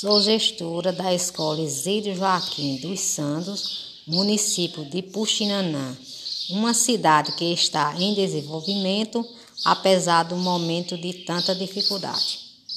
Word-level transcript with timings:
Sou 0.00 0.18
gestora 0.22 0.94
da 0.94 1.12
Escola 1.12 1.60
Isidro 1.60 2.14
Joaquim 2.14 2.76
dos 2.76 3.00
Santos, 3.00 4.00
município 4.06 4.82
de 4.82 5.02
Puxinanã, 5.02 5.94
uma 6.48 6.72
cidade 6.72 7.32
que 7.32 7.52
está 7.52 7.94
em 8.00 8.14
desenvolvimento, 8.14 9.22
apesar 9.62 10.22
do 10.22 10.36
momento 10.36 10.96
de 10.96 11.12
tanta 11.26 11.54
dificuldade. 11.54 12.49